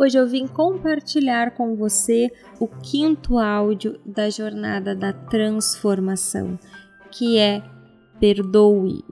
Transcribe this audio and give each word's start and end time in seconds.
Hoje 0.00 0.16
eu 0.16 0.28
vim 0.28 0.46
compartilhar 0.46 1.56
com 1.56 1.74
você 1.74 2.30
o 2.60 2.68
quinto 2.68 3.36
áudio 3.36 3.98
da 4.06 4.30
jornada 4.30 4.94
da 4.94 5.12
transformação, 5.12 6.56
que 7.10 7.36
é 7.36 7.60
Perdoe. 8.20 9.04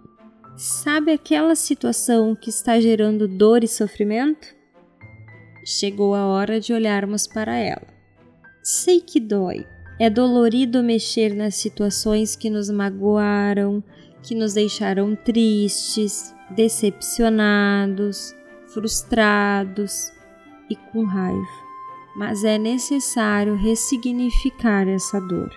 Sabe 0.56 1.10
aquela 1.10 1.56
situação 1.56 2.37
que 2.37 2.51
está 2.51 2.78
gerando 2.78 3.26
dor 3.26 3.64
e 3.64 3.67
sofrimento? 3.69 4.46
Chegou 5.64 6.14
a 6.14 6.24
hora 6.24 6.60
de 6.60 6.72
olharmos 6.72 7.26
para 7.26 7.56
ela. 7.56 7.88
Sei 8.62 9.00
que 9.00 9.18
dói. 9.18 9.66
É 9.98 10.08
dolorido 10.08 10.84
mexer 10.84 11.34
nas 11.34 11.56
situações 11.56 12.37
que 12.37 12.48
nos 12.48 12.71
magoaram, 12.71 13.82
que 14.22 14.37
nos 14.37 14.54
deixaram 14.54 15.16
tristes, 15.16 16.32
decepcionados, 16.55 18.37
frustrados 18.69 20.15
e 20.69 20.77
com 20.77 21.05
raiva, 21.05 21.47
mas 22.15 22.45
é 22.45 22.59
necessário 22.59 23.55
ressignificar 23.55 24.89
essa 24.89 25.20
dor. 25.20 25.51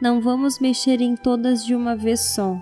Não 0.00 0.20
vamos 0.20 0.58
mexer 0.58 1.00
em 1.00 1.16
todas 1.16 1.64
de 1.64 1.74
uma 1.74 1.96
vez 1.96 2.20
só. 2.20 2.58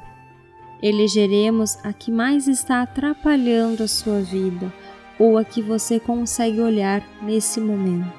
Elegeremos 0.82 1.78
a 1.84 1.92
que 1.92 2.10
mais 2.10 2.46
está 2.46 2.82
atrapalhando 2.82 3.82
a 3.82 3.88
sua 3.88 4.20
vida 4.20 4.72
ou 5.18 5.38
a 5.38 5.44
que 5.44 5.62
você 5.62 5.98
consegue 5.98 6.60
olhar 6.60 7.02
nesse 7.22 7.60
momento. 7.60 8.12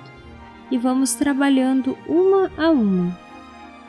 E 0.72 0.78
vamos 0.78 1.14
trabalhando 1.14 1.98
uma 2.08 2.52
a 2.58 2.70
uma. 2.70 3.18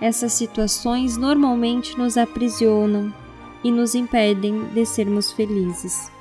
Essas 0.01 0.33
situações 0.33 1.17
normalmente 1.17 1.97
nos 1.97 2.17
aprisionam 2.17 3.13
e 3.65 3.71
nos 3.71 3.95
impedem 3.95 4.65
de 4.75 4.85
sermos 4.85 5.33
felizes. 5.33 6.13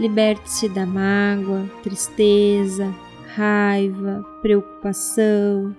Liberte-se 0.00 0.68
da 0.68 0.86
mágoa, 0.86 1.68
tristeza, 1.82 2.92
raiva, 3.34 4.24
preocupação, 4.40 5.74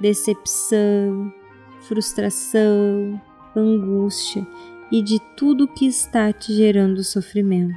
decepção, 0.00 1.32
frustração, 1.80 3.20
angústia 3.54 4.46
e 4.90 5.02
de 5.02 5.20
tudo 5.36 5.68
que 5.68 5.86
está 5.86 6.32
te 6.32 6.52
gerando 6.52 7.02
sofrimento. 7.02 7.76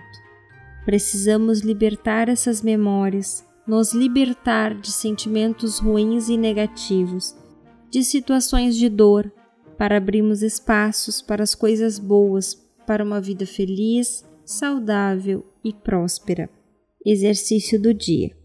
Precisamos 0.85 1.61
libertar 1.61 2.29
essas 2.29 2.61
memórias, 2.61 3.45
nos 3.67 3.93
libertar 3.93 4.73
de 4.73 4.91
sentimentos 4.91 5.79
ruins 5.79 6.29
e 6.29 6.37
negativos, 6.37 7.35
de 7.89 8.03
situações 8.03 8.75
de 8.75 8.89
dor, 8.89 9.31
para 9.77 9.97
abrirmos 9.97 10.41
espaços 10.41 11.21
para 11.21 11.43
as 11.43 11.55
coisas 11.55 11.97
boas, 11.97 12.53
para 12.85 13.03
uma 13.03 13.21
vida 13.21 13.45
feliz, 13.45 14.25
saudável 14.49 15.45
e 15.63 15.71
próspera. 15.71 16.49
Exercício 17.05 17.79
do 17.79 17.93
dia. 17.93 18.35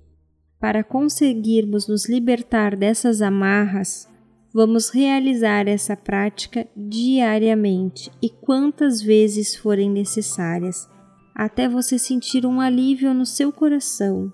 Para 0.61 0.85
conseguirmos 0.85 1.89
nos 1.89 2.07
libertar 2.07 2.77
dessas 2.77 3.23
amarras, 3.23 4.07
vamos 4.53 4.91
realizar 4.91 5.67
essa 5.67 5.97
prática 5.97 6.69
diariamente 6.77 8.11
e 8.21 8.29
quantas 8.29 9.01
vezes 9.01 9.57
forem 9.57 9.89
necessárias, 9.89 10.87
até 11.35 11.71
você 11.71 11.99
sentir 11.99 12.45
um 12.45 12.61
alívio 12.61 13.15
no 13.15 13.25
seu 13.25 13.51
coração 13.51 14.31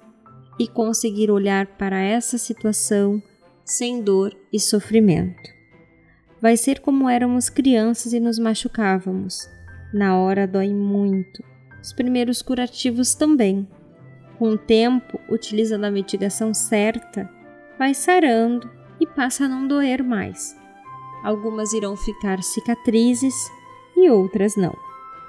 e 0.59 0.67
conseguir 0.67 1.31
olhar 1.31 1.79
para 1.79 2.01
essa 2.01 2.37
situação 2.37 3.23
sem 3.65 4.03
dor 4.03 4.37
e 4.53 4.59
sofrimento. 4.59 5.49
Vai 6.43 6.57
ser 6.57 6.81
como 6.81 7.09
éramos 7.09 7.49
crianças 7.49 8.13
e 8.13 8.19
nos 8.19 8.41
machucávamos. 8.41 9.49
Na 9.95 10.19
hora 10.19 10.47
dói 10.47 10.75
muito, 10.75 11.50
os 11.83 11.93
primeiros 11.93 12.43
curativos 12.43 13.15
também. 13.15 13.67
Com 14.39 14.51
o 14.51 14.59
tempo, 14.59 15.21
utilizando 15.29 15.85
a 15.85 15.91
mitigação 15.91 16.55
certa, 16.55 17.29
vai 17.79 17.95
sarando 17.95 18.71
e 19.01 19.07
passa 19.07 19.45
a 19.45 19.49
não 19.49 19.67
doer 19.67 20.03
mais. 20.03 20.57
Algumas 21.23 21.73
irão 21.73 21.97
ficar 21.97 22.43
cicatrizes 22.43 23.35
e 23.97 24.09
outras 24.09 24.57
não. 24.57 24.75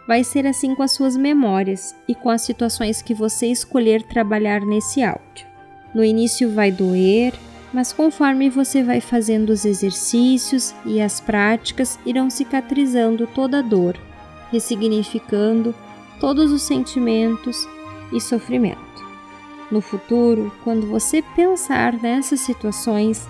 Vai 0.08 0.24
ser 0.24 0.48
assim 0.48 0.74
com 0.74 0.84
as 0.84 0.92
suas 0.92 1.16
memórias 1.16 1.96
e 2.08 2.16
com 2.16 2.30
as 2.30 2.42
situações 2.42 3.02
que 3.02 3.14
você 3.14 3.48
escolher 3.48 4.02
trabalhar 4.04 4.62
nesse 4.62 5.04
áudio. 5.04 5.46
No 5.94 6.04
início 6.04 6.50
vai 6.50 6.72
doer, 6.72 7.34
mas 7.74 7.94
conforme 7.94 8.50
você 8.50 8.84
vai 8.84 9.00
fazendo 9.00 9.52
os 9.52 9.64
exercícios 9.64 10.74
e 10.86 11.02
as 11.02 11.20
práticas, 11.20 12.00
irão 12.06 12.30
cicatrizando 12.30 13.28
toda 13.28 13.60
a 13.60 13.62
dor, 13.62 13.98
ressignificando 14.52 15.74
todos 16.22 16.52
os 16.52 16.62
sentimentos 16.62 17.68
e 18.14 18.22
sofrimento. 18.22 18.80
No 19.72 19.82
futuro, 19.82 20.52
quando 20.64 20.86
você 20.86 21.24
pensar 21.36 22.00
nessas 22.00 22.42
situações, 22.42 23.28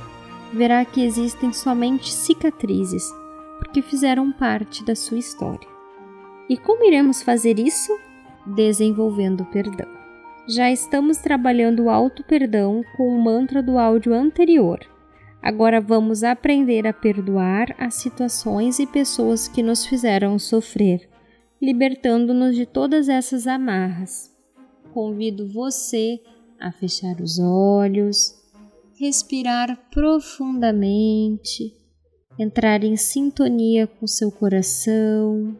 verá 0.52 0.84
que 0.84 1.02
existem 1.02 1.54
somente 1.54 2.12
cicatrizes, 2.12 3.10
porque 3.60 3.82
fizeram 3.82 4.30
parte 4.34 4.84
da 4.84 4.94
sua 4.94 5.18
história. 5.18 5.70
E 6.50 6.58
como 6.58 6.84
iremos 6.84 7.22
fazer 7.22 7.58
isso? 7.58 7.98
Desenvolvendo 8.46 9.42
o 9.42 9.46
perdão. 9.46 9.88
Já 10.46 10.70
estamos 10.70 11.18
trabalhando 11.18 11.84
o 11.84 11.90
auto-perdão 11.90 12.84
com 12.98 13.08
o 13.08 13.24
mantra 13.24 13.64
do 13.64 13.78
áudio 13.78 14.14
anterior. 14.14 14.80
Agora 15.42 15.80
vamos 15.80 16.26
aprender 16.26 16.86
a 16.86 16.92
perdoar 16.92 17.74
as 17.80 17.94
situações 17.94 18.80
e 18.80 18.86
pessoas 18.86 19.48
que 19.48 19.64
nos 19.64 19.86
fizeram 19.86 20.38
sofrer 20.38 21.11
libertando-nos 21.62 22.56
de 22.56 22.66
todas 22.66 23.08
essas 23.08 23.46
amarras. 23.46 24.32
Convido 24.94 25.48
você 25.48 26.20
a 26.60 26.72
fechar 26.72 27.22
os 27.22 27.40
olhos, 27.40 28.36
respirar 28.96 29.90
profundamente, 29.92 31.74
entrar 32.38 32.84
em 32.84 32.96
sintonia 32.96 33.86
com 33.86 34.08
seu 34.08 34.32
coração 34.32 35.56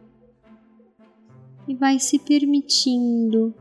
e 1.68 1.74
vai 1.74 1.98
se 1.98 2.18
permitindo 2.18 3.54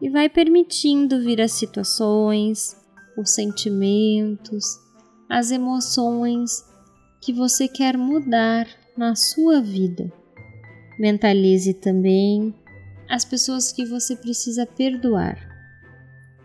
e 0.00 0.08
vai 0.08 0.28
permitindo 0.28 1.20
vir 1.20 1.40
as 1.40 1.52
situações, 1.52 2.76
os 3.16 3.30
sentimentos, 3.30 4.64
as 5.28 5.50
emoções 5.50 6.64
que 7.20 7.32
você 7.32 7.68
quer 7.68 7.96
mudar 7.96 8.66
na 8.96 9.14
sua 9.14 9.60
vida. 9.60 10.19
Mentalize 11.00 11.72
também 11.72 12.54
as 13.08 13.24
pessoas 13.24 13.72
que 13.72 13.86
você 13.86 14.14
precisa 14.14 14.66
perdoar. 14.66 15.38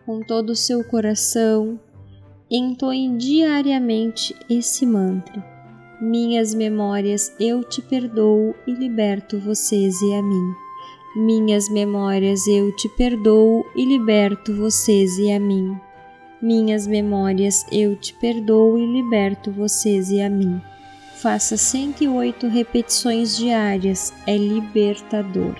Com 0.05 0.21
todo 0.21 0.51
o 0.51 0.55
seu 0.55 0.81
coração, 0.81 1.77
entoe 2.49 3.17
diariamente 3.17 4.33
esse 4.49 4.85
mantra. 4.85 5.43
Minhas 6.01 6.53
memórias, 6.53 7.35
eu 7.37 7.65
te 7.65 7.81
perdoo 7.81 8.55
e 8.65 8.71
liberto 8.71 9.37
vocês 9.41 10.01
e 10.01 10.13
a 10.13 10.23
mim. 10.23 10.53
Minhas 11.17 11.67
memórias, 11.67 12.47
eu 12.47 12.73
te 12.77 12.87
perdoo 12.87 13.65
e 13.75 13.83
liberto 13.83 14.53
vocês 14.53 15.17
e 15.17 15.33
a 15.33 15.39
mim. 15.39 15.77
Minhas 16.41 16.87
memórias, 16.87 17.65
eu 17.73 17.93
te 17.97 18.13
perdoo 18.13 18.77
e 18.77 18.85
liberto 18.85 19.51
vocês 19.51 20.09
e 20.11 20.21
a 20.21 20.29
mim. 20.29 20.61
Faça 21.21 21.55
108 21.55 22.47
repetições 22.47 23.37
diárias, 23.37 24.13
é 24.27 24.35
libertador. 24.35 25.55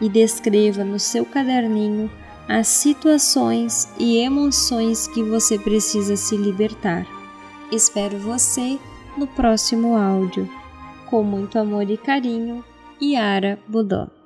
E 0.00 0.08
descreva 0.08 0.84
no 0.84 0.98
seu 0.98 1.24
caderninho 1.24 2.10
as 2.48 2.68
situações 2.68 3.92
e 3.98 4.16
emoções 4.18 5.06
que 5.08 5.22
você 5.22 5.58
precisa 5.58 6.16
se 6.16 6.36
libertar. 6.36 7.06
Espero 7.70 8.18
você 8.18 8.78
no 9.16 9.26
próximo 9.26 9.96
áudio. 9.96 10.48
Com 11.10 11.22
muito 11.22 11.58
amor 11.58 11.90
e 11.90 11.96
carinho, 11.96 12.64
Yara 13.02 13.58
Budó. 13.68 14.17